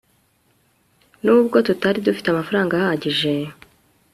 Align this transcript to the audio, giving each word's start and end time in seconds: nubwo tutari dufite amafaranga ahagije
nubwo 1.23 1.57
tutari 1.67 1.99
dufite 2.07 2.27
amafaranga 2.29 2.73
ahagije 2.75 3.31